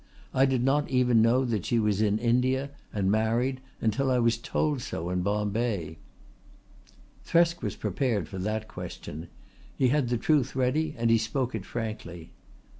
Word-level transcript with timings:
I 0.33 0.47
did 0.47 0.63
not 0.63 0.89
even 0.89 1.21
know 1.21 1.45
that 1.45 1.63
she 1.63 1.77
was 1.77 2.01
in 2.01 2.17
India 2.17 2.71
and 2.91 3.11
married 3.11 3.61
until 3.79 4.09
I 4.09 4.17
was 4.17 4.35
told 4.39 4.81
so 4.81 5.11
in 5.11 5.21
Bombay." 5.21 5.99
Thresk 7.23 7.61
was 7.61 7.75
prepared 7.75 8.27
for 8.27 8.39
that 8.39 8.67
question. 8.67 9.27
He 9.77 9.89
had 9.89 10.09
the 10.09 10.17
truth 10.17 10.55
ready 10.55 10.95
and 10.97 11.11
he 11.11 11.19
spoke 11.19 11.53
it 11.53 11.67
frankly. 11.67 12.31